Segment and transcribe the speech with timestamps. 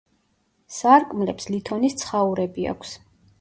[0.77, 2.97] სარკმლებს ლითონის ცხაურები აქვს.